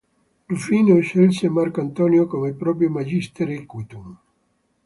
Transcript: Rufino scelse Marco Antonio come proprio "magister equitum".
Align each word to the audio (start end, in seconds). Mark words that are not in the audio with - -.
Rufino 0.47 0.99
scelse 0.99 1.47
Marco 1.47 1.79
Antonio 1.79 2.25
come 2.25 2.53
proprio 2.53 2.89
"magister 2.89 3.49
equitum". 3.51 4.17